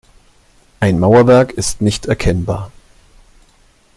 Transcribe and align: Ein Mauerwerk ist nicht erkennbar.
Ein 0.79 0.97
Mauerwerk 0.99 1.51
ist 1.51 1.79
nicht 1.79 2.07
erkennbar. 2.07 2.71